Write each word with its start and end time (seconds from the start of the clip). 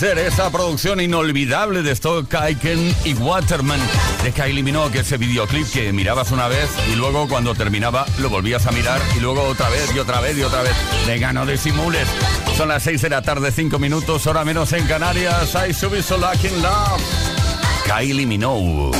Kisser, 0.00 0.18
esa 0.18 0.50
producción 0.50 0.98
inolvidable 0.98 1.82
de 1.82 1.90
Stock 1.92 2.34
Aiken 2.34 2.96
y 3.04 3.12
Waterman 3.12 3.78
de 4.24 4.32
Kylie 4.32 4.62
Minogue, 4.62 5.00
ese 5.00 5.18
videoclip 5.18 5.70
que 5.70 5.92
mirabas 5.92 6.30
una 6.30 6.48
vez 6.48 6.70
y 6.90 6.96
luego 6.96 7.28
cuando 7.28 7.54
terminaba 7.54 8.06
lo 8.18 8.30
volvías 8.30 8.66
a 8.66 8.70
mirar 8.70 8.98
y 9.14 9.20
luego 9.20 9.42
otra 9.42 9.68
vez 9.68 9.94
y 9.94 9.98
otra 9.98 10.22
vez 10.22 10.38
y 10.38 10.42
otra 10.42 10.62
vez. 10.62 10.72
Venga, 11.06 11.34
no 11.34 11.44
disimules. 11.44 12.08
Son 12.56 12.68
las 12.68 12.82
6 12.84 13.02
de 13.02 13.10
la 13.10 13.20
tarde, 13.20 13.52
5 13.52 13.78
minutos, 13.78 14.26
hora 14.26 14.42
menos 14.42 14.72
en 14.72 14.86
Canarias. 14.86 15.54
I 15.54 15.74
subí 15.74 16.02
so 16.02 16.16
lucky 16.16 16.46
in 16.46 16.62
love. 16.62 17.02
Kylie 17.84 18.24
Minogue. 18.24 18.96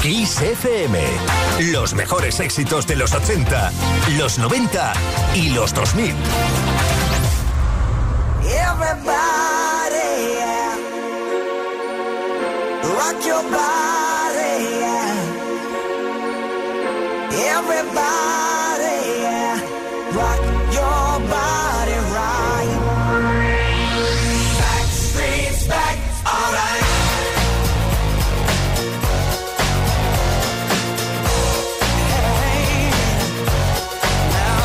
Kiss 0.00 0.40
FM. 0.40 1.00
Los 1.72 1.92
mejores 1.92 2.40
éxitos 2.40 2.86
de 2.86 2.96
los 2.96 3.12
80, 3.12 3.72
los 4.16 4.38
90 4.38 4.92
y 5.34 5.50
los 5.50 5.74
2000. 5.74 6.14
Everybody, 8.48 9.37
Rock 12.98 13.24
your 13.24 13.42
body, 13.42 14.54
yeah. 14.82 15.46
Everybody, 17.54 18.96
yeah. 19.22 19.60
Rock 20.18 20.40
your 20.78 21.10
body 21.30 21.98
right. 22.16 22.72
Back 24.58 24.86
streets 24.90 25.68
back, 25.68 25.96
alright. 26.26 26.84
Hey, 32.10 32.90
now, 34.34 34.60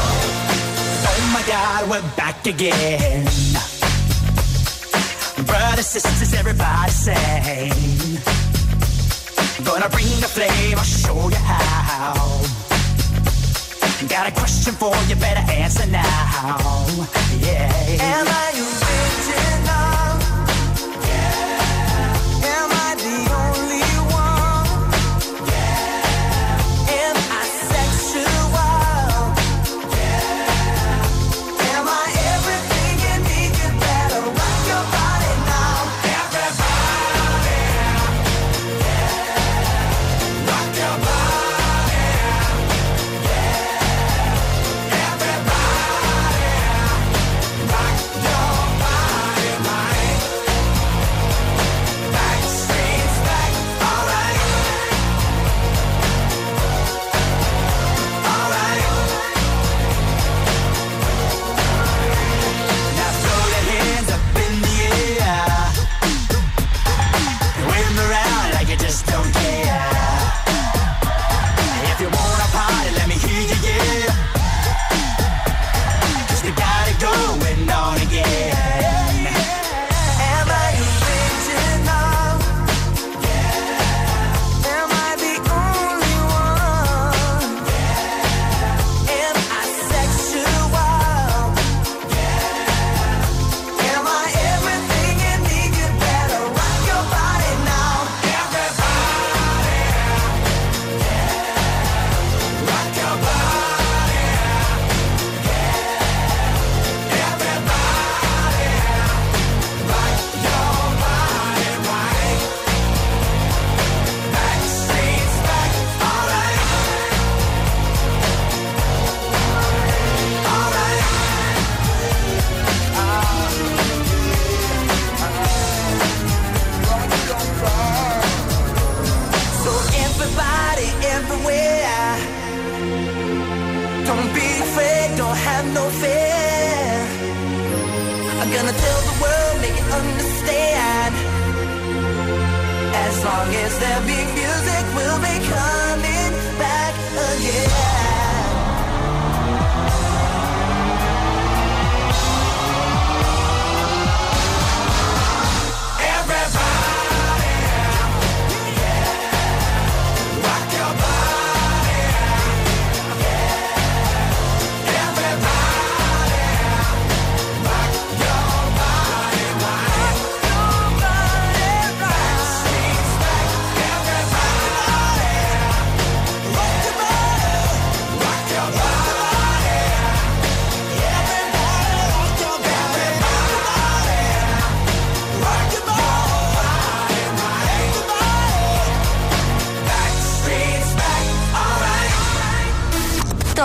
oh 1.08 1.32
my 1.34 1.44
God, 1.48 1.90
we're 1.90 2.16
back 2.16 2.46
again. 2.48 3.43
Brothers, 5.84 6.04
sisters, 6.04 6.34
everybody 6.40 6.92
sing. 6.92 7.74
Gonna 9.66 9.90
bring 9.90 10.08
the 10.22 10.30
flame, 10.30 10.78
I'll 10.78 10.84
show 10.86 11.28
you 11.28 11.36
how. 11.36 12.14
Got 14.08 14.28
a 14.28 14.32
question 14.32 14.74
for 14.76 14.96
you, 15.10 15.16
better 15.18 15.52
answer 15.52 15.86
now. 15.88 17.10
Yeah. 17.42 18.00
Am 18.00 18.28
I 18.30 18.52
original? 18.56 18.93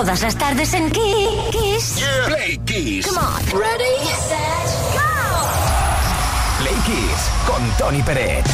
Todas 0.09 0.23
las 0.23 0.39
tardes 0.39 0.73
en 0.73 0.91
Kiss. 0.91 2.03
Play 2.25 2.59
Kiss. 2.65 3.07
Come 3.09 3.19
on. 3.19 3.61
Ready, 3.61 4.07
set, 4.27 4.95
go. 4.95 5.03
Play 6.63 6.75
Kiss 6.87 7.31
con 7.47 7.71
Tony 7.77 8.03
Peret. 8.03 8.47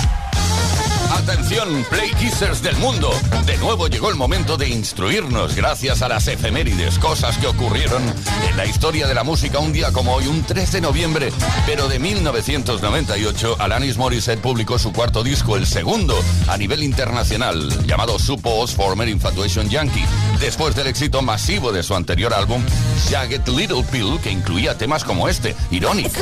Atención, 1.17 1.87
Play 1.89 2.11
Kissers 2.19 2.61
del 2.61 2.77
mundo. 2.79 3.11
De 3.47 3.57
nuevo 3.59 3.87
llegó 3.87 4.11
el 4.11 4.17
momento 4.17 4.57
de 4.57 4.69
instruirnos 4.69 5.55
gracias 5.55 6.03
a 6.03 6.09
las 6.09 6.27
efemérides, 6.27 6.99
cosas 6.99 7.39
que 7.39 7.47
ocurrieron 7.47 8.03
en 8.49 8.57
la 8.57 8.67
historia 8.67 9.07
de 9.07 9.15
la 9.15 9.23
música 9.23 9.61
un 9.61 9.73
día 9.73 9.93
como 9.93 10.13
hoy, 10.15 10.27
un 10.27 10.43
3 10.43 10.73
de 10.73 10.81
noviembre, 10.81 11.33
pero 11.67 11.89
de 11.89 11.99
1998, 11.99 13.57
Alanis 13.61 13.97
Morissette 13.97 14.41
publicó 14.41 14.79
su 14.79 14.93
cuarto 14.93 15.23
disco, 15.23 15.57
el 15.57 15.67
segundo 15.67 16.19
a 16.49 16.57
nivel 16.59 16.83
internacional, 16.83 17.87
llamado 17.87 18.19
Suppose 18.19 18.75
Former 18.75 19.09
Infatuation 19.09 19.69
Yankee, 19.69 20.05
después 20.41 20.75
del 20.75 20.87
éxito 20.87 21.23
masivo 21.23 21.73
de 21.73 21.83
su 21.83 21.95
anterior 21.95 22.35
álbum, 22.35 22.63
Jagged 23.11 23.47
Little 23.49 23.85
Pill, 23.91 24.19
que 24.23 24.31
incluía 24.31 24.77
temas 24.77 25.05
como 25.05 25.29
este, 25.29 25.55
Ironic. 25.71 26.13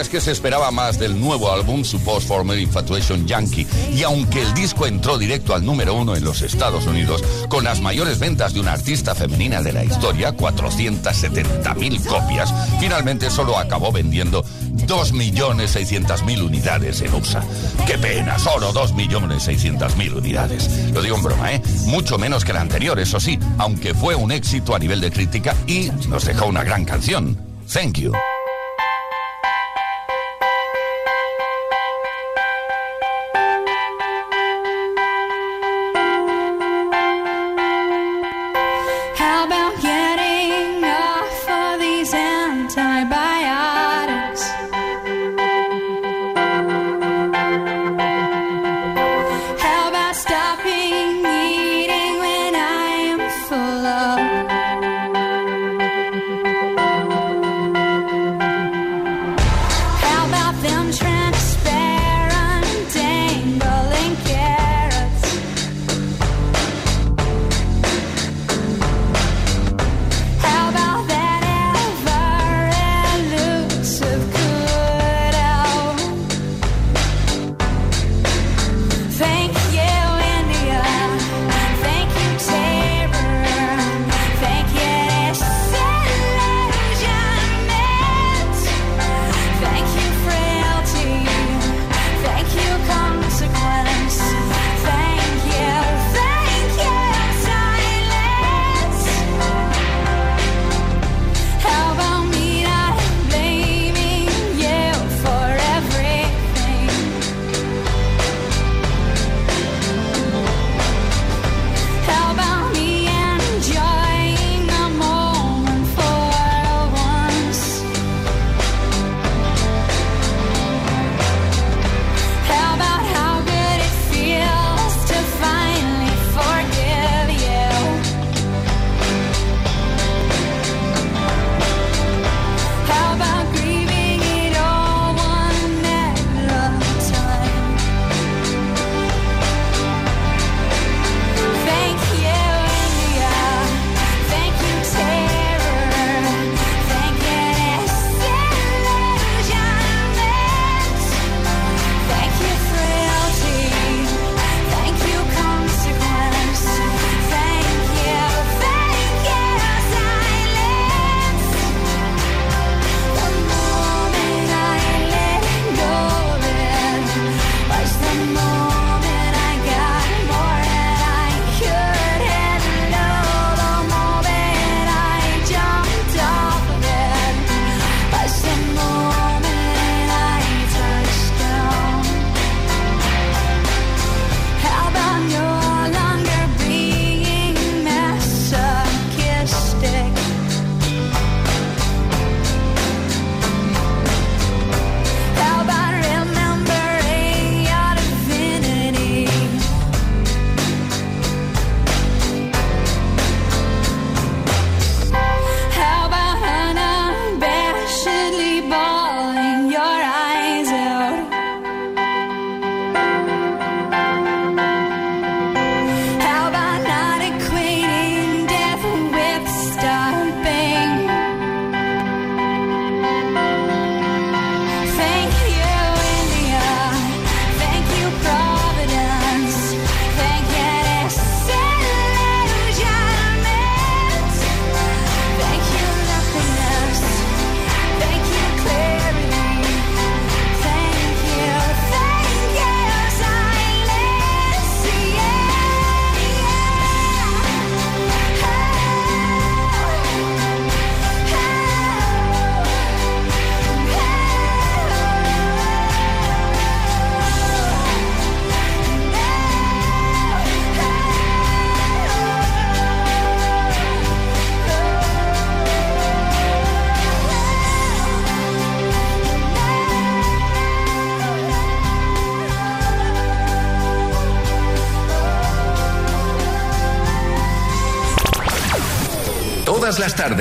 es 0.00 0.08
que 0.08 0.20
se 0.20 0.30
esperaba 0.32 0.70
más 0.70 0.98
del 0.98 1.20
nuevo 1.20 1.50
álbum, 1.50 1.84
su 1.84 2.00
post-former 2.00 2.58
Infatuation 2.58 3.26
Yankee. 3.26 3.66
Y 3.92 4.02
aunque 4.02 4.42
el 4.42 4.54
disco 4.54 4.86
entró 4.86 5.18
directo 5.18 5.54
al 5.54 5.64
número 5.64 5.94
uno 5.94 6.14
en 6.14 6.24
los 6.24 6.42
Estados 6.42 6.86
Unidos, 6.86 7.22
con 7.48 7.64
las 7.64 7.80
mayores 7.80 8.18
ventas 8.18 8.54
de 8.54 8.60
una 8.60 8.72
artista 8.72 9.14
femenina 9.14 9.62
de 9.62 9.72
la 9.72 9.84
historia, 9.84 10.36
470.000 10.36 12.04
copias, 12.04 12.52
finalmente 12.78 13.30
solo 13.30 13.58
acabó 13.58 13.90
vendiendo 13.90 14.44
2.600.000 14.86 16.42
unidades 16.42 17.00
en 17.00 17.14
USA. 17.14 17.42
¡Qué 17.86 17.98
pena! 17.98 18.38
Solo 18.38 18.72
2.600.000 18.72 20.16
unidades. 20.16 20.92
Lo 20.92 21.02
digo 21.02 21.16
en 21.16 21.22
broma, 21.22 21.52
¿eh? 21.52 21.62
Mucho 21.86 22.18
menos 22.18 22.44
que 22.44 22.52
la 22.52 22.60
anterior, 22.60 22.98
eso 23.00 23.18
sí, 23.18 23.38
aunque 23.58 23.94
fue 23.94 24.14
un 24.14 24.30
éxito 24.30 24.74
a 24.74 24.78
nivel 24.78 25.00
de 25.00 25.10
crítica 25.10 25.56
y 25.66 25.90
nos 26.08 26.24
dejó 26.24 26.46
una 26.46 26.62
gran 26.62 26.84
canción. 26.84 27.36
Thank 27.66 27.98
you. 27.98 28.12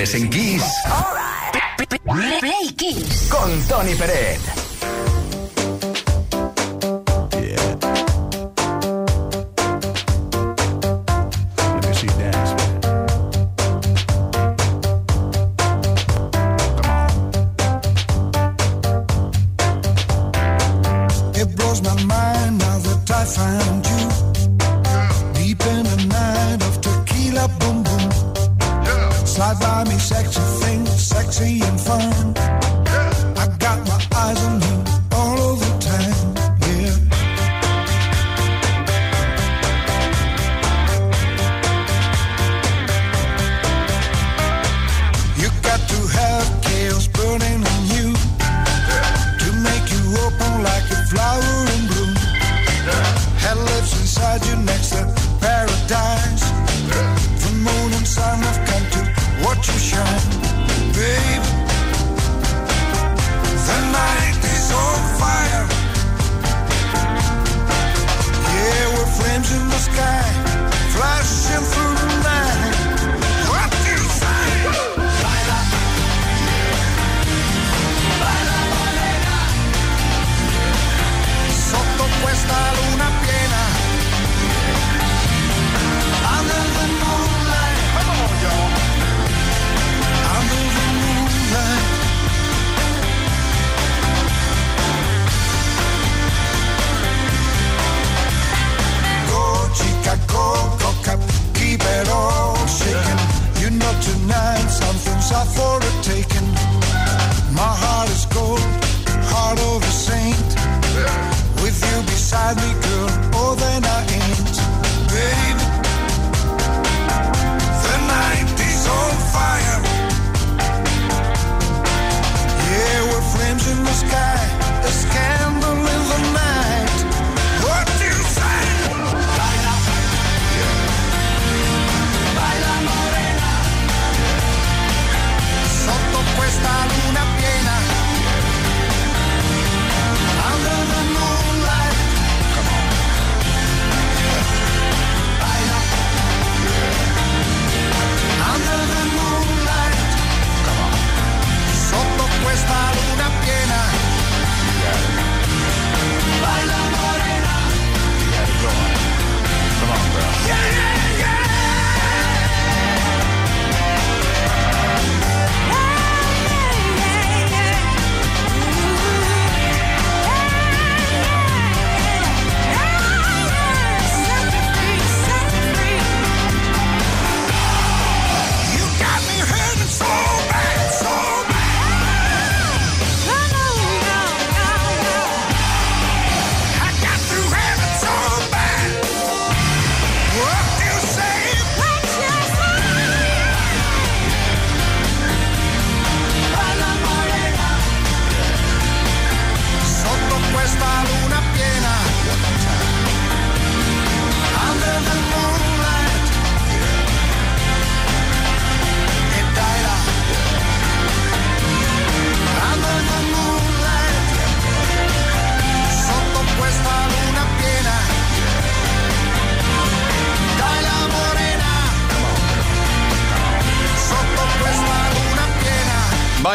tardes. 0.05 0.76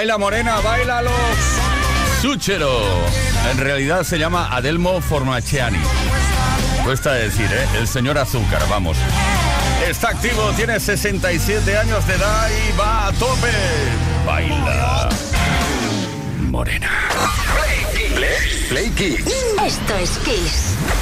Baila 0.02 0.18
Morena, 0.18 0.58
baila 0.58 1.00
los 1.00 1.12
Súchero. 2.20 2.82
En 3.52 3.58
realidad 3.58 4.02
se 4.02 4.18
llama 4.18 4.48
Adelmo 4.52 5.00
Formaciani. 5.00 5.78
Cuesta 6.82 7.12
decir, 7.12 7.48
¿eh? 7.52 7.68
El 7.78 7.86
señor 7.86 8.18
Azúcar, 8.18 8.60
vamos. 8.68 8.96
Está 9.88 10.08
activo, 10.08 10.50
tiene 10.56 10.80
67 10.80 11.78
años 11.78 12.04
de 12.08 12.14
edad 12.14 12.50
y 12.50 12.76
va 12.76 13.06
a 13.06 13.12
tope. 13.12 13.52
Baila. 14.26 15.08
Morena. 16.50 16.90
Play 17.54 18.10
Kiss. 18.10 18.66
Play 18.70 18.90
Kiss. 18.90 19.26
Esto 19.64 19.96
es 19.98 20.18
Kiss. 20.24 21.01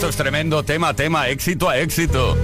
Esto 0.00 0.08
es 0.08 0.16
tremendo, 0.16 0.62
tema, 0.62 0.94
tema, 0.94 1.28
éxito 1.28 1.68
a 1.68 1.76
éxito. 1.76 2.34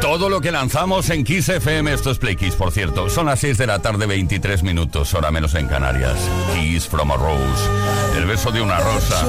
Todo 0.00 0.28
lo 0.28 0.40
que 0.40 0.52
lanzamos 0.52 1.10
en 1.10 1.24
Kiss 1.24 1.48
FM, 1.48 1.92
esto 1.92 2.12
es 2.12 2.18
Play 2.18 2.36
Kiss, 2.36 2.54
por 2.54 2.70
cierto. 2.70 3.10
Son 3.10 3.26
las 3.26 3.40
6 3.40 3.58
de 3.58 3.66
la 3.66 3.80
tarde, 3.80 4.06
23 4.06 4.62
minutos, 4.62 5.12
hora 5.14 5.32
menos 5.32 5.56
en 5.56 5.66
Canarias. 5.66 6.16
Kiss 6.54 6.86
from 6.86 7.10
a 7.10 7.16
Rose. 7.16 8.16
El 8.16 8.24
beso 8.24 8.52
de 8.52 8.62
una 8.62 8.78
rosa. 8.78 9.20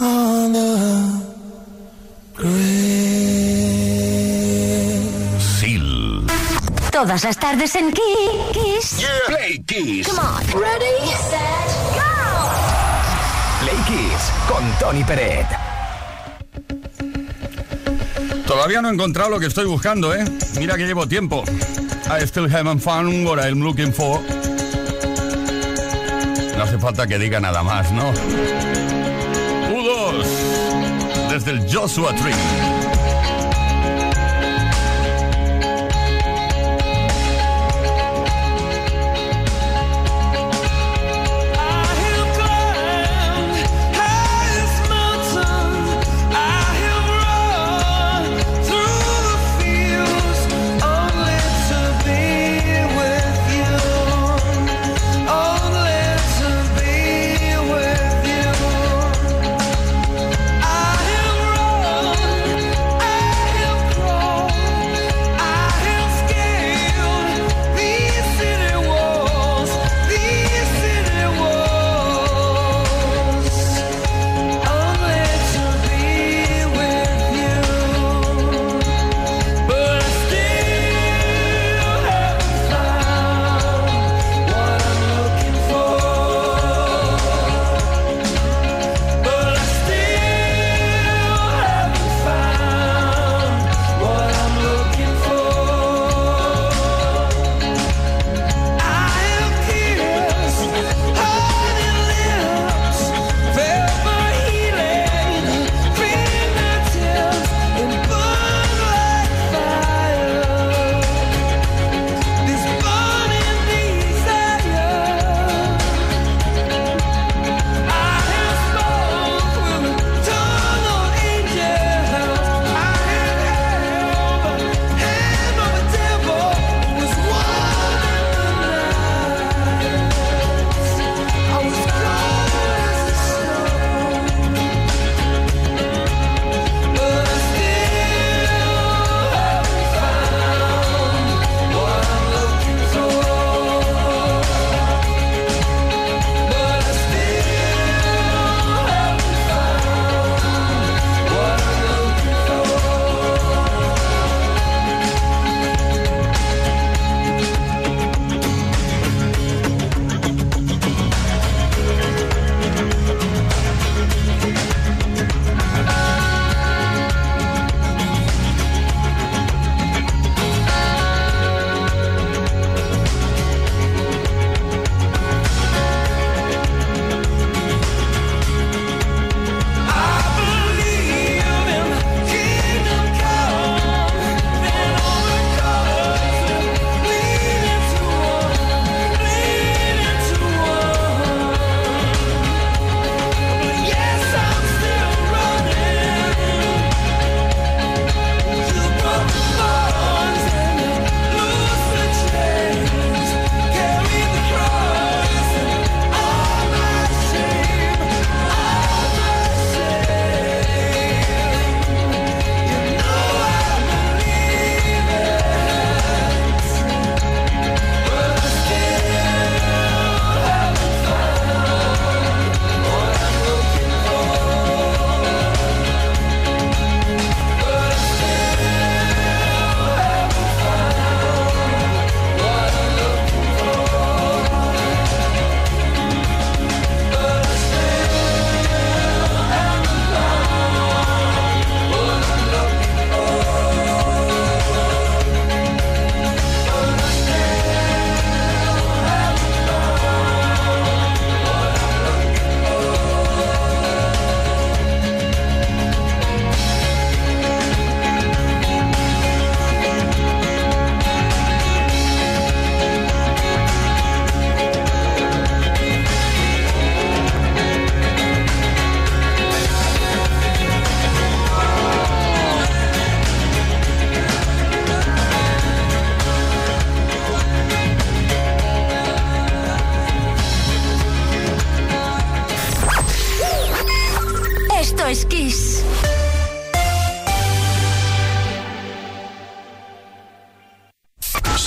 A 0.00 0.48
the. 2.34 3.77
Todas 7.00 7.22
las 7.22 7.36
tardes 7.36 7.76
en 7.76 7.92
Kiss. 7.92 9.06
Play 9.28 9.62
Kiss. 9.64 10.08
Come 10.08 10.18
on. 10.18 10.42
Ready, 10.60 11.06
set, 11.30 11.68
go. 11.94 12.02
Play 13.60 13.76
Kiss 13.86 14.32
con 14.48 14.64
Tony 14.80 15.04
Peret. 15.04 15.46
Todavía 18.48 18.82
no 18.82 18.88
he 18.88 18.94
encontrado 18.94 19.30
lo 19.30 19.38
que 19.38 19.46
estoy 19.46 19.66
buscando, 19.66 20.12
¿eh? 20.12 20.24
Mira 20.58 20.76
que 20.76 20.88
llevo 20.88 21.06
tiempo. 21.06 21.44
I 22.10 22.26
still 22.26 22.52
haven't 22.52 22.80
found 22.80 23.24
what 23.24 23.38
I'm 23.38 23.60
looking 23.62 23.92
for. 23.92 24.20
No 26.56 26.64
hace 26.64 26.80
falta 26.80 27.06
que 27.06 27.16
diga 27.16 27.38
nada 27.38 27.62
más, 27.62 27.92
¿no? 27.92 28.12
U2. 29.70 30.24
Desde 31.30 31.52
el 31.52 31.72
Joshua 31.72 32.12
Tree. 32.16 32.77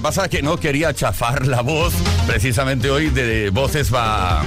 pasa 0.00 0.28
que 0.28 0.42
no 0.42 0.56
quería 0.56 0.94
chafar 0.94 1.46
la 1.46 1.60
voz. 1.60 1.92
Precisamente 2.26 2.90
hoy 2.90 3.10
de 3.10 3.50
voces 3.50 3.92
va, 3.92 4.42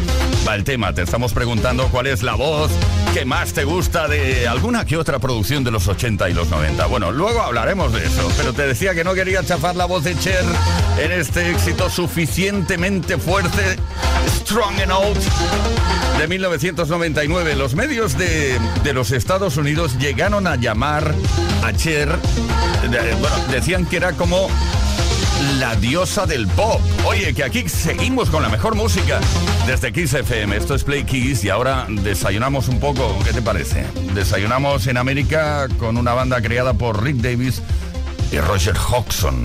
va 0.47 0.55
el 0.55 0.63
tema. 0.63 0.93
Te 0.93 1.03
estamos 1.03 1.33
preguntando 1.33 1.87
cuál 1.89 2.07
es 2.07 2.23
la 2.23 2.35
voz 2.35 2.71
que 3.13 3.25
más 3.25 3.53
te 3.53 3.63
gusta 3.63 4.07
de 4.07 4.47
alguna 4.47 4.85
que 4.85 4.97
otra 4.97 5.19
producción 5.19 5.63
de 5.63 5.71
los 5.71 5.87
80 5.87 6.29
y 6.29 6.33
los 6.33 6.49
90. 6.49 6.85
Bueno, 6.87 7.11
luego 7.11 7.41
hablaremos 7.41 7.93
de 7.93 8.05
eso, 8.05 8.31
pero 8.37 8.53
te 8.53 8.65
decía 8.65 8.95
que 8.95 9.03
no 9.03 9.13
quería 9.13 9.43
chafar 9.43 9.75
la 9.75 9.85
voz 9.85 10.03
de 10.03 10.17
Cher 10.17 10.43
en 10.97 11.11
este 11.11 11.51
éxito 11.51 11.89
suficientemente 11.89 13.17
fuerte, 13.17 13.77
Strong 14.41 14.79
Enough 14.79 15.17
de 16.17 16.27
1999. 16.27 17.55
Los 17.55 17.75
medios 17.75 18.17
de, 18.17 18.59
de 18.83 18.93
los 18.93 19.11
Estados 19.11 19.57
Unidos 19.57 19.97
llegaron 19.99 20.47
a 20.47 20.55
llamar 20.55 21.13
a 21.63 21.73
Cher, 21.73 22.09
bueno, 22.89 23.35
decían 23.51 23.85
que 23.85 23.97
era 23.97 24.13
como 24.13 24.49
la 25.59 25.75
diosa 25.75 26.25
del 26.25 26.47
pop. 26.47 26.81
Oye, 27.05 27.33
que 27.33 27.43
aquí 27.43 27.67
seguimos 27.67 28.29
con 28.29 28.41
la 28.41 28.49
mejor 28.49 28.75
música 28.75 29.19
desde 29.65 29.91
Kiss 29.91 30.13
FM. 30.13 30.55
Esto 30.55 30.75
es 30.75 30.83
Play 30.83 31.03
Kiss 31.03 31.43
y 31.43 31.49
ahora 31.49 31.85
desayunamos 31.89 32.67
un 32.67 32.79
poco. 32.79 33.17
¿Qué 33.23 33.33
te 33.33 33.41
parece? 33.41 33.85
Desayunamos 34.13 34.87
en 34.87 34.97
América 34.97 35.67
con 35.77 35.97
una 35.97 36.13
banda 36.13 36.41
creada 36.41 36.73
por 36.73 37.03
Rick 37.03 37.17
Davis 37.17 37.61
y 38.31 38.39
Roger 38.39 38.75
Hodgson. 38.75 39.43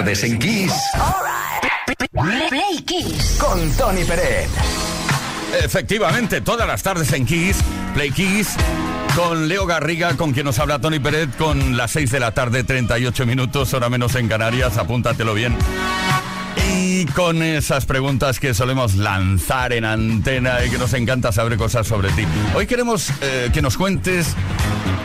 Tardes 0.00 0.24
en 0.24 0.38
Kiss. 0.38 0.72
Play 2.48 2.82
Kiss. 2.86 3.36
Con 3.38 3.70
Tony 3.72 4.02
Peret. 4.04 4.48
Efectivamente, 5.62 6.40
todas 6.40 6.66
las 6.66 6.82
tardes 6.82 7.12
en 7.12 7.26
Kiss, 7.26 7.58
Play 7.92 8.10
Kiss, 8.10 8.54
con 9.14 9.46
Leo 9.46 9.66
Garriga, 9.66 10.16
con 10.16 10.32
quien 10.32 10.46
nos 10.46 10.58
habla 10.58 10.78
Tony 10.78 11.00
Peret, 11.00 11.36
con 11.36 11.76
las 11.76 11.90
6 11.90 12.12
de 12.12 12.20
la 12.20 12.32
tarde, 12.32 12.64
38 12.64 13.26
minutos, 13.26 13.74
hora 13.74 13.90
menos 13.90 14.14
en 14.14 14.26
Canarias, 14.26 14.78
apúntatelo 14.78 15.34
bien. 15.34 15.54
Y 16.72 17.04
con 17.04 17.42
esas 17.42 17.84
preguntas 17.84 18.40
que 18.40 18.54
solemos 18.54 18.94
lanzar 18.94 19.74
en 19.74 19.84
antena 19.84 20.64
y 20.64 20.70
que 20.70 20.78
nos 20.78 20.94
encanta 20.94 21.30
saber 21.30 21.58
cosas 21.58 21.86
sobre 21.86 22.08
ti. 22.12 22.24
Hoy 22.54 22.66
queremos 22.66 23.12
eh, 23.20 23.50
que 23.52 23.60
nos 23.60 23.76
cuentes 23.76 24.34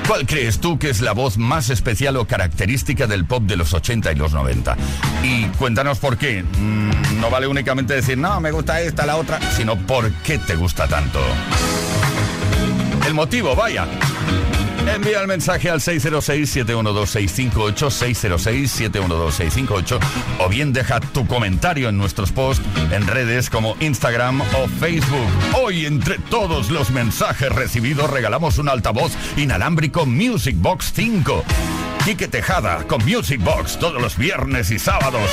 cuál 0.08 0.26
crees 0.26 0.60
tú 0.60 0.78
que 0.80 0.90
es 0.90 1.02
la 1.02 1.14
voz 1.14 1.38
más 1.38 1.70
especial 1.70 2.18
o 2.18 2.26
característica 2.26 3.08
del 3.08 3.26
pop 3.26 3.44
de 3.44 3.58
los 3.58 3.74
80 3.74 4.12
y 4.12 4.16
los 4.16 4.34
90. 4.34 4.76
Y 5.24 5.46
cuéntanos 5.58 6.00
por 6.00 6.18
qué. 6.18 6.44
Mm, 6.44 7.20
no 7.20 7.30
vale 7.30 7.48
únicamente 7.48 7.94
decir, 7.94 8.18
no, 8.18 8.40
me 8.40 8.52
gusta 8.52 8.82
esta, 8.82 9.06
la 9.06 9.18
otra, 9.18 9.40
sino 9.52 9.76
por 9.76 10.12
qué 10.24 10.38
te 10.38 10.56
gusta 10.56 10.88
tanto. 10.88 11.20
El 13.06 13.14
motivo, 13.14 13.56
vaya. 13.56 13.88
Envía 14.96 15.20
el 15.20 15.28
mensaje 15.28 15.70
al 15.70 15.82
606-712-658, 15.82 17.76
606-712-658, 17.76 20.00
o 20.40 20.48
bien 20.48 20.72
deja 20.72 21.02
tu 21.02 21.28
comentario 21.28 21.90
en 21.90 21.98
nuestros 21.98 22.32
posts 22.32 22.64
en 22.92 23.06
redes 23.06 23.50
como 23.50 23.76
Instagram 23.82 24.40
o 24.40 24.70
Facebook. 24.80 25.28
Hoy, 25.62 25.86
entre 25.86 26.18
todos 26.18 26.72
los 26.72 26.92
mensajes 26.92 27.50
recibidos, 27.50 28.10
regalamos 28.10 28.58
un 28.58 28.70
altavoz 28.70 29.12
inalámbrico 29.36 30.06
Music 30.06 30.56
Box 30.58 30.94
5. 30.96 31.44
Quique 32.06 32.28
Tejada 32.28 32.84
con 32.88 33.04
Music 33.04 33.44
Box 33.44 33.80
todos 33.80 34.00
los 34.00 34.16
viernes 34.16 34.70
y 34.70 34.78
sábados 34.78 35.28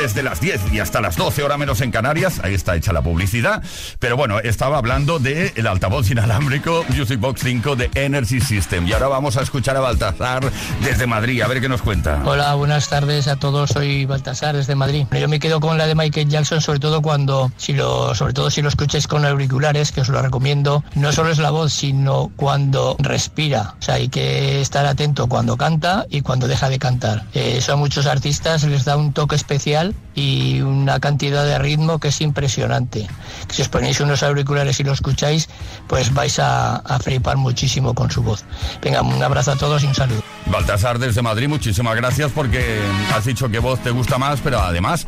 desde 0.00 0.22
las 0.22 0.40
10 0.40 0.72
y 0.72 0.78
hasta 0.78 1.00
las 1.00 1.16
12 1.16 1.42
horas 1.42 1.58
menos 1.58 1.80
en 1.80 1.90
Canarias. 1.90 2.40
Ahí 2.44 2.54
está 2.54 2.76
hecha 2.76 2.92
la 2.92 3.02
publicidad. 3.02 3.60
Pero 3.98 4.16
bueno, 4.16 4.38
estaba 4.38 4.78
hablando 4.78 5.18
del 5.18 5.50
el 5.56 5.66
altavoz 5.66 6.08
inalámbrico 6.12 6.84
Music 6.90 7.18
Box 7.18 7.40
5 7.42 7.74
de 7.74 7.90
Energy 7.96 8.40
System. 8.40 8.86
Y 8.86 8.92
ahora 8.92 9.08
vamos 9.08 9.36
a 9.36 9.42
escuchar 9.42 9.76
a 9.76 9.80
Baltazar 9.80 10.48
desde 10.84 11.08
Madrid. 11.08 11.42
A 11.42 11.48
ver 11.48 11.60
qué 11.60 11.68
nos 11.68 11.82
cuenta. 11.82 12.22
Hola, 12.24 12.54
buenas 12.54 12.88
tardes 12.88 13.26
a 13.26 13.34
todos. 13.34 13.70
Soy 13.70 14.04
Baltasar 14.04 14.54
desde 14.54 14.76
Madrid. 14.76 15.08
Yo 15.10 15.26
me 15.26 15.40
quedo 15.40 15.58
con 15.58 15.76
la 15.76 15.88
de 15.88 15.96
Michael 15.96 16.28
Jackson, 16.28 16.60
sobre 16.60 16.78
todo 16.78 17.02
cuando, 17.02 17.50
si 17.56 17.72
lo, 17.72 18.14
sobre 18.14 18.32
todo 18.32 18.48
si 18.48 18.62
lo 18.62 18.68
escucháis 18.68 19.08
con 19.08 19.24
auriculares, 19.24 19.90
que 19.90 20.02
os 20.02 20.08
lo 20.08 20.22
recomiendo. 20.22 20.84
No 20.94 21.10
solo 21.10 21.30
es 21.30 21.38
la 21.38 21.50
voz, 21.50 21.72
sino 21.72 22.30
cuando 22.36 22.94
respira. 23.00 23.74
O 23.80 23.82
sea, 23.82 23.96
hay 23.96 24.08
que 24.08 24.60
estar 24.60 24.86
atento 24.86 25.26
cuando 25.26 25.56
canta 25.56 26.06
y 26.12 26.20
cuando 26.20 26.46
deja 26.46 26.68
de 26.68 26.78
cantar. 26.78 27.24
Eh, 27.34 27.54
eso 27.56 27.72
a 27.72 27.76
muchos 27.76 28.06
artistas 28.06 28.62
les 28.64 28.84
da 28.84 28.96
un 28.96 29.12
toque 29.12 29.34
especial 29.34 29.94
y 30.14 30.60
una 30.60 31.00
cantidad 31.00 31.44
de 31.44 31.58
ritmo 31.58 31.98
que 31.98 32.08
es 32.08 32.20
impresionante. 32.20 33.08
Si 33.50 33.62
os 33.62 33.68
ponéis 33.68 34.00
unos 34.00 34.22
auriculares 34.22 34.78
y 34.80 34.84
lo 34.84 34.92
escucháis, 34.92 35.48
pues 35.86 36.12
vais 36.12 36.38
a, 36.38 36.76
a 36.76 36.98
flipar 36.98 37.36
muchísimo 37.36 37.94
con 37.94 38.10
su 38.10 38.22
voz. 38.22 38.44
Venga, 38.82 39.02
un 39.02 39.22
abrazo 39.22 39.52
a 39.52 39.56
todos 39.56 39.82
y 39.84 39.86
un 39.86 39.94
saludo. 39.94 40.22
Baltasar 40.46 40.98
desde 40.98 41.22
Madrid, 41.22 41.48
muchísimas 41.48 41.96
gracias 41.96 42.30
porque 42.32 42.80
has 43.14 43.24
dicho 43.24 43.48
que 43.48 43.58
voz 43.58 43.80
te 43.82 43.90
gusta 43.90 44.18
más, 44.18 44.40
pero 44.40 44.60
además 44.60 45.04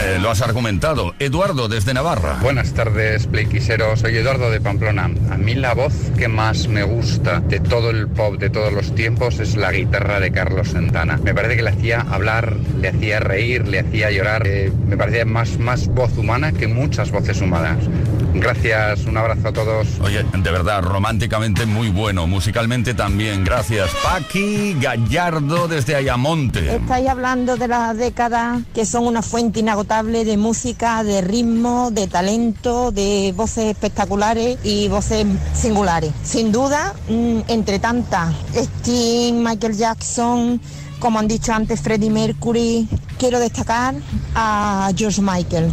eh, 0.00 0.18
lo 0.20 0.30
has 0.30 0.40
argumentado. 0.42 1.14
Eduardo 1.18 1.68
desde 1.68 1.92
Navarra. 1.92 2.38
Buenas 2.40 2.72
tardes, 2.72 3.26
Playquiseros. 3.26 4.00
Soy 4.00 4.16
Eduardo 4.16 4.50
de 4.50 4.60
Pamplona. 4.60 5.10
A 5.30 5.36
mí 5.36 5.54
la 5.54 5.74
voz 5.74 5.92
que 6.16 6.28
más 6.28 6.68
me 6.68 6.84
gusta 6.84 7.40
de 7.40 7.58
todo 7.60 7.90
el 7.90 8.06
pop 8.08 8.38
de 8.38 8.50
todos 8.50 8.72
los 8.72 8.94
tiempos 8.94 9.40
es 9.40 9.56
la 9.56 9.72
guitarra 9.72 10.20
de 10.20 10.30
Carlos 10.30 10.68
Santana. 10.68 11.18
Me 11.22 11.34
parece 11.34 11.56
que 11.56 11.62
le 11.62 11.70
hacía 11.70 12.00
hablar, 12.00 12.56
le 12.80 12.88
hacía 12.88 13.20
reír, 13.20 13.66
le 13.66 13.80
hacía 13.80 14.10
llorar. 14.10 14.37
Eh, 14.44 14.70
me 14.88 14.96
parecía 14.96 15.24
más, 15.24 15.58
más 15.58 15.88
voz 15.88 16.16
humana 16.16 16.52
que 16.52 16.66
muchas 16.66 17.10
voces 17.10 17.40
humanas. 17.40 17.78
Gracias, 18.34 19.04
un 19.06 19.16
abrazo 19.16 19.48
a 19.48 19.52
todos. 19.52 19.86
Oye, 20.00 20.22
de 20.22 20.50
verdad, 20.50 20.82
románticamente 20.82 21.66
muy 21.66 21.88
bueno, 21.88 22.26
musicalmente 22.26 22.94
también. 22.94 23.44
Gracias. 23.44 23.90
Paqui 24.02 24.76
Gallardo 24.80 25.66
desde 25.68 25.96
Ayamonte. 25.96 26.76
Estáis 26.76 27.08
hablando 27.08 27.56
de 27.56 27.68
las 27.68 27.96
décadas 27.96 28.62
que 28.74 28.84
son 28.84 29.06
una 29.06 29.22
fuente 29.22 29.60
inagotable 29.60 30.24
de 30.24 30.36
música, 30.36 31.02
de 31.04 31.20
ritmo, 31.20 31.90
de 31.90 32.06
talento, 32.06 32.92
de 32.92 33.32
voces 33.34 33.64
espectaculares 33.64 34.58
y 34.62 34.88
voces 34.88 35.26
singulares. 35.54 36.12
Sin 36.22 36.52
duda, 36.52 36.94
mm, 37.08 37.40
entre 37.48 37.78
tantas, 37.78 38.34
Sting, 38.54 39.42
Michael 39.42 39.76
Jackson, 39.76 40.60
como 40.98 41.18
han 41.18 41.28
dicho 41.28 41.52
antes, 41.52 41.80
Freddie 41.80 42.10
Mercury, 42.10 42.88
quiero 43.18 43.38
destacar 43.38 43.94
a 44.34 44.90
George 44.96 45.22
Michael 45.22 45.72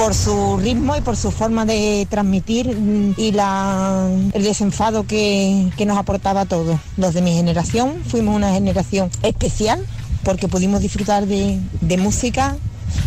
por 0.00 0.14
su 0.14 0.56
ritmo 0.56 0.96
y 0.96 1.02
por 1.02 1.14
su 1.14 1.30
forma 1.30 1.66
de 1.66 2.06
transmitir 2.08 2.74
mm, 2.74 3.16
y 3.18 3.32
la, 3.32 4.08
el 4.32 4.42
desenfado 4.42 5.06
que, 5.06 5.68
que 5.76 5.84
nos 5.84 5.98
aportaba 5.98 6.40
a 6.40 6.44
todos. 6.46 6.80
Los 6.96 7.12
de 7.12 7.20
mi 7.20 7.34
generación 7.34 8.02
fuimos 8.06 8.34
una 8.34 8.50
generación 8.50 9.10
especial 9.22 9.86
porque 10.24 10.48
pudimos 10.48 10.80
disfrutar 10.80 11.26
de, 11.26 11.60
de 11.82 11.96
música 11.98 12.56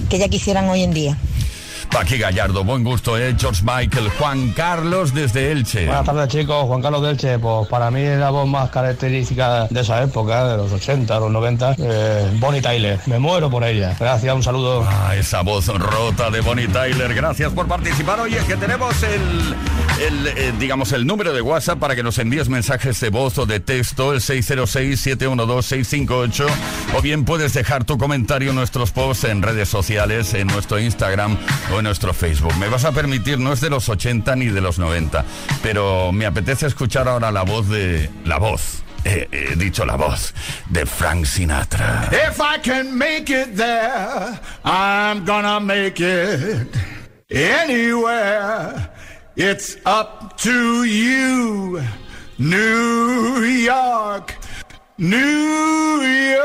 que 0.08 0.20
ya 0.20 0.30
quisieran 0.30 0.70
hoy 0.70 0.84
en 0.84 0.94
día. 0.94 1.18
Paqui 1.94 2.18
Gallardo, 2.18 2.64
buen 2.64 2.84
gusto, 2.84 3.20
¿eh? 3.20 3.36
George 3.38 3.62
Michael, 3.64 4.10
Juan 4.18 4.52
Carlos 4.54 5.14
desde 5.14 5.52
Elche. 5.52 5.86
Buenas 5.86 6.06
tardes 6.06 6.30
chicos, 6.30 6.66
Juan 6.66 6.82
Carlos 6.82 7.04
Delche, 7.04 7.38
pues 7.38 7.68
para 7.68 7.92
mí 7.92 8.02
es 8.02 8.18
la 8.18 8.32
voz 8.32 8.48
más 8.48 8.72
característica 8.72 9.68
de 9.70 9.80
esa 9.80 10.02
época, 10.02 10.48
de 10.48 10.58
los 10.58 10.72
80, 10.72 11.20
los 11.20 11.30
90, 11.30 11.76
eh, 11.78 12.32
Bonnie 12.40 12.62
Tyler, 12.62 13.00
me 13.06 13.20
muero 13.20 13.52
por 13.52 13.64
ella. 13.64 13.96
Gracias, 14.00 14.36
un 14.36 14.42
saludo. 14.42 14.84
Ah, 14.90 15.16
esa 15.16 15.44
voz 15.44 15.68
rota 15.68 16.32
de 16.32 16.42
Bonnie 16.42 16.68
Tyler. 16.68 17.14
Gracias 17.14 17.54
por 17.54 17.68
participar. 17.68 18.20
Oye, 18.22 18.40
que 18.48 18.58
tenemos 18.58 19.04
el, 19.04 19.56
el, 20.02 20.28
eh, 20.30 20.52
digamos, 20.58 20.94
el 20.94 21.06
número 21.06 21.32
de 21.32 21.42
WhatsApp 21.42 21.78
para 21.78 21.96
que 21.96 22.02
nos 22.02 22.18
envíes 22.18 22.50
mensajes 22.50 23.00
de 23.02 23.12
voz 23.12 23.38
o 23.38 23.46
de 23.46 23.60
texto, 23.60 24.14
el 24.14 24.20
606-712-658. 24.20 26.48
O 26.96 27.02
bien 27.04 27.24
puedes 27.24 27.54
dejar 27.54 27.84
tu 27.84 28.00
comentario 28.00 28.50
en 28.50 28.56
nuestros 28.56 28.90
posts 28.90 29.26
en 29.26 29.44
redes 29.44 29.70
sociales, 29.70 30.34
en 30.34 30.48
nuestro 30.48 30.80
Instagram 30.80 31.38
o 31.72 31.80
en 31.80 31.83
nuestro 31.84 32.14
Facebook. 32.14 32.56
Me 32.58 32.68
vas 32.70 32.86
a 32.86 32.92
permitir, 32.92 33.38
no 33.40 33.54
es 33.54 33.62
de 33.62 33.70
los 33.70 33.88
80 33.90 34.36
ni 34.36 34.48
de 34.48 34.62
los 34.62 34.80
90, 34.80 35.24
pero 35.62 36.12
me 36.12 36.26
apetece 36.26 36.66
escuchar 36.68 37.08
ahora 37.08 37.32
la 37.32 37.44
voz 37.44 37.70
de... 37.70 38.10
La 38.26 38.38
voz. 38.40 38.84
eh, 39.06 39.28
He 39.32 39.56
dicho 39.58 39.86
la 39.86 39.96
voz 39.98 40.34
de 40.70 40.86
Frank 40.86 41.26
Sinatra. 41.26 42.10
If 42.12 42.40
I 42.40 42.58
can 42.62 42.98
make 42.98 43.30
it 43.30 43.56
there, 43.58 44.40
I'm 44.64 45.26
gonna 45.26 45.60
make 45.60 46.00
it 46.00 46.68
anywhere. 47.30 48.90
It's 49.36 49.78
up 49.86 50.38
to 50.44 50.84
you, 50.86 51.82
New 52.38 53.44
York, 53.44 54.36
New 54.98 56.02
York. 56.04 56.44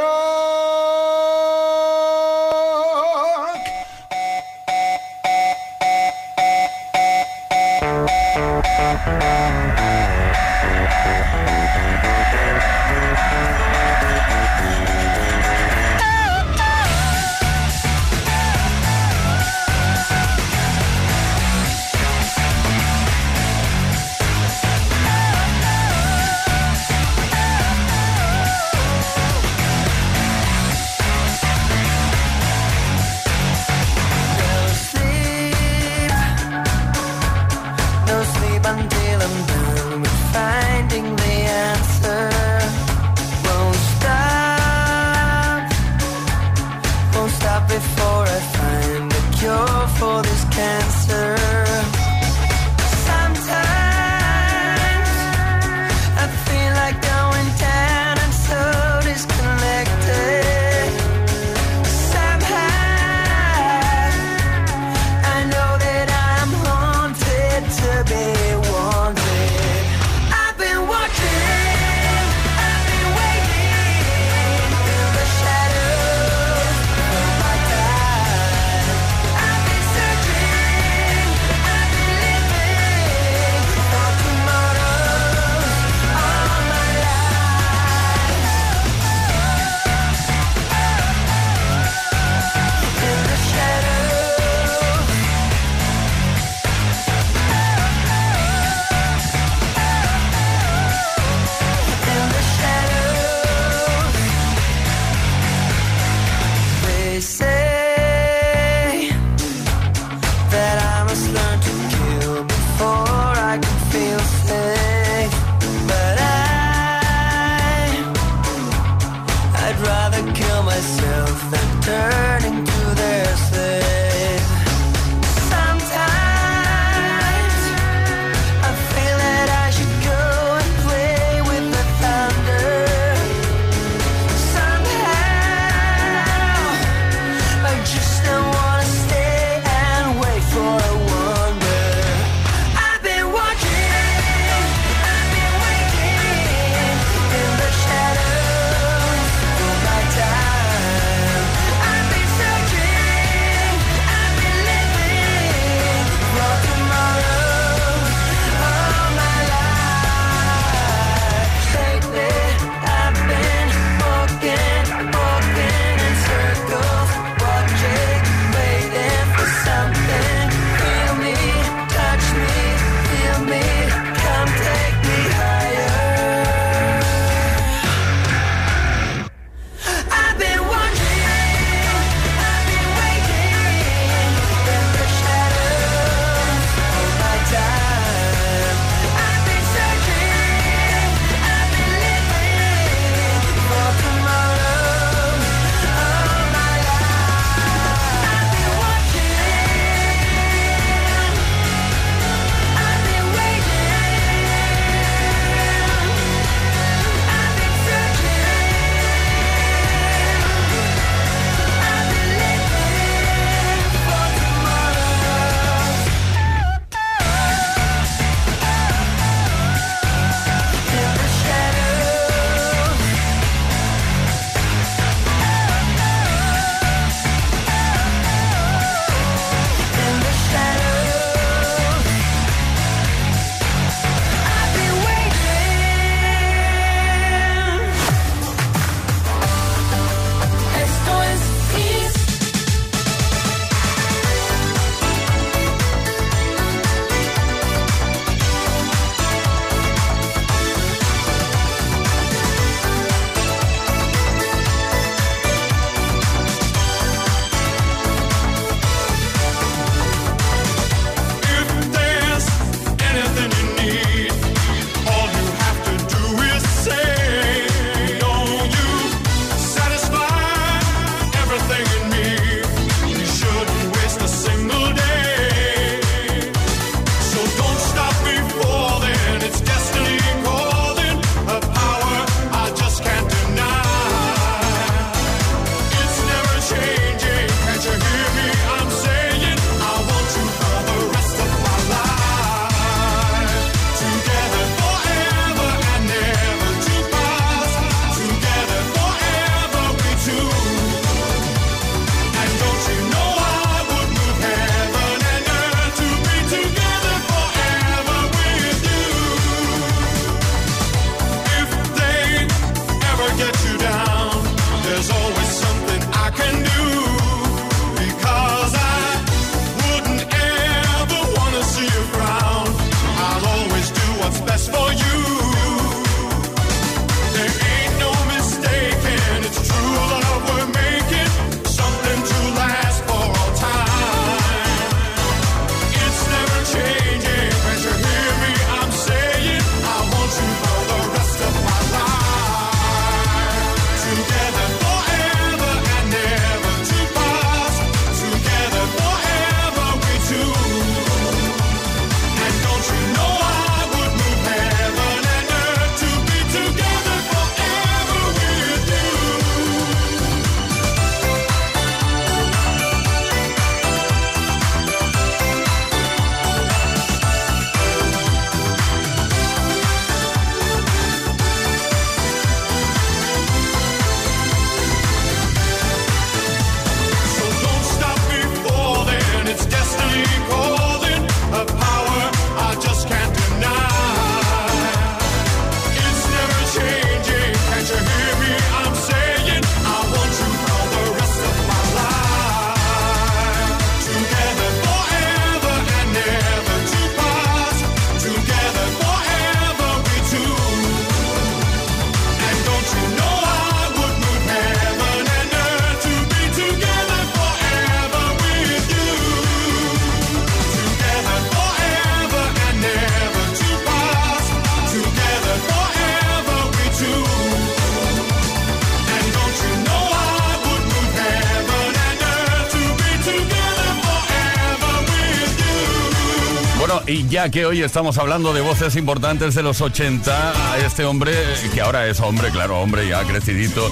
Y 427.06 427.26
ya 427.28 427.50
que 427.50 427.66
hoy 427.66 427.82
estamos 427.82 428.18
hablando 428.18 428.52
de 428.52 428.60
voces 428.60 428.96
importantes 428.96 429.54
de 429.54 429.62
los 429.62 429.80
80, 429.80 430.52
este 430.84 431.04
hombre, 431.04 431.32
que 431.72 431.80
ahora 431.80 432.06
es 432.06 432.20
hombre, 432.20 432.50
claro, 432.50 432.80
hombre 432.80 433.08
ya 433.08 433.22
crecidito, 433.24 433.90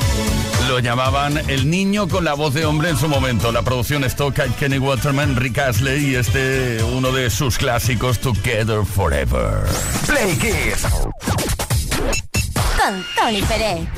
lo 0.68 0.78
llamaban 0.78 1.38
el 1.48 1.70
niño 1.70 2.08
con 2.08 2.24
la 2.24 2.34
voz 2.34 2.54
de 2.54 2.66
hombre 2.66 2.90
en 2.90 2.96
su 2.96 3.08
momento. 3.08 3.52
La 3.52 3.62
producción 3.62 4.04
es 4.04 4.16
Kenny 4.58 4.78
Waterman, 4.78 5.36
Rick 5.36 5.58
Astley 5.58 6.10
y 6.10 6.14
este, 6.16 6.82
uno 6.82 7.12
de 7.12 7.30
sus 7.30 7.58
clásicos, 7.58 8.18
Together 8.18 8.84
Forever. 8.84 9.64
Play 10.06 10.36
Kiss. 10.36 10.82
Con 12.76 13.04
Tony 13.16 13.42
Pérez. 13.42 13.88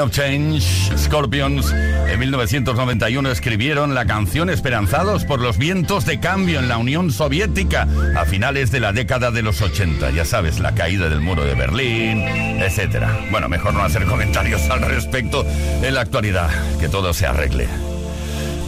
Of 0.00 0.10
Change, 0.10 0.62
Scorpions, 0.96 1.72
en 1.72 2.18
1991 2.18 3.30
escribieron 3.30 3.94
la 3.94 4.06
canción 4.06 4.48
Esperanzados 4.48 5.24
por 5.24 5.40
los 5.40 5.58
vientos 5.58 6.06
de 6.06 6.20
cambio 6.20 6.58
en 6.58 6.68
la 6.68 6.78
Unión 6.78 7.10
Soviética 7.10 7.86
a 8.16 8.24
finales 8.24 8.70
de 8.70 8.80
la 8.80 8.92
década 8.92 9.30
de 9.30 9.42
los 9.42 9.60
80. 9.60 10.10
Ya 10.10 10.24
sabes, 10.24 10.60
la 10.60 10.74
caída 10.74 11.08
del 11.08 11.20
muro 11.20 11.44
de 11.44 11.54
Berlín, 11.54 12.22
etc. 12.22 13.04
Bueno, 13.30 13.48
mejor 13.48 13.74
no 13.74 13.82
hacer 13.82 14.04
comentarios 14.06 14.68
al 14.70 14.80
respecto 14.82 15.44
en 15.82 15.94
la 15.94 16.00
actualidad, 16.00 16.50
que 16.78 16.88
todo 16.88 17.12
se 17.12 17.26
arregle. 17.26 17.68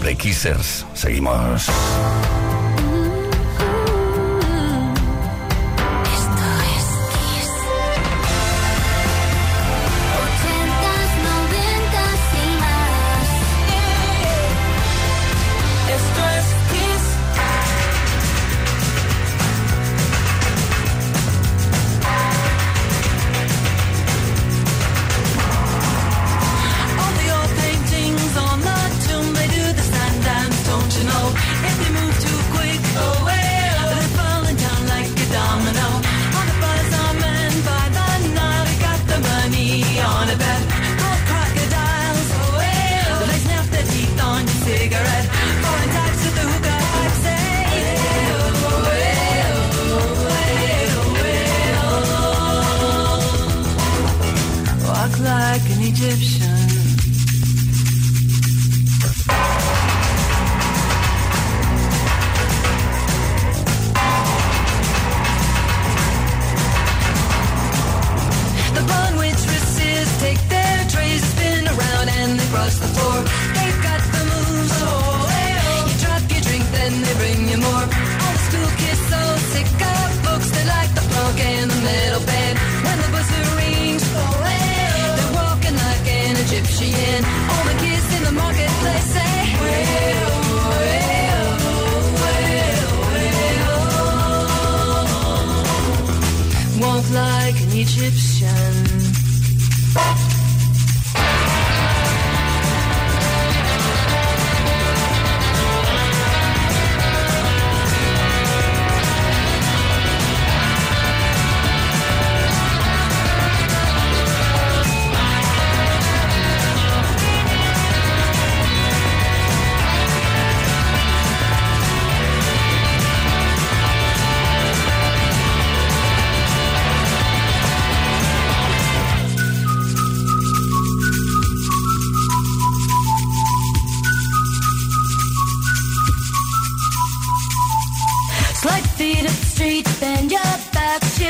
Play 0.00 0.16
Kissers, 0.16 0.86
seguimos. 0.94 1.70
And 72.80 72.84
they 72.84 72.88
cross 72.88 72.88
the 72.88 72.88
floor. 72.94 73.18
They've 73.54 73.80
got 73.82 74.00
the 74.00 74.22
moves, 74.30 74.72
oh, 74.80 74.88
well. 75.28 75.60
Oh. 75.68 75.88
You 75.88 75.96
drop 76.04 76.22
your 76.30 76.42
drink, 76.42 76.64
then 76.72 76.92
they 77.02 77.14
bring 77.20 77.40
you 77.48 77.58
more. 77.58 77.86
All 78.22 78.32
the 78.32 78.42
school 78.48 78.70
kids 78.80 79.02
so 79.10 79.20
sick 79.52 79.68
of 79.68 80.08
books, 80.24 80.48
they 80.50 80.64
like 80.66 80.90
the 80.94 81.04
punk 81.12 81.38
and 81.40 81.70
the 81.70 81.80
metal 81.82 82.22
band. 82.26 82.56
When 82.84 82.96
the 83.02 83.08
buzzer 83.12 83.44
rings, 83.56 84.04
oh, 84.04 84.20
well. 84.40 84.94
Oh. 85.02 85.16
They're 85.18 85.34
walking 85.42 85.76
like 85.76 86.06
an 86.08 86.36
Egyptian. 86.44 87.18
All 87.52 87.64
the 87.70 87.76
kids 87.84 88.08
in 88.16 88.22
the 88.24 88.32
marketplace 88.32 89.08
say, 89.16 89.34
well, 89.60 90.40
well, 90.80 91.48
well, 92.22 92.90
well. 93.12 93.40
Walk 96.80 97.04
like 97.10 97.58
an 97.62 97.72
Egyptian. 97.72 98.91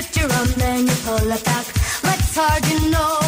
lift 0.02 0.16
your 0.16 0.32
arms, 0.32 0.54
then 0.56 0.86
you 0.86 0.94
pull 1.04 1.30
it 1.30 1.44
back. 1.44 1.66
Let's 2.02 2.34
hard 2.36 2.62
to 2.64 2.90
know. 2.90 3.21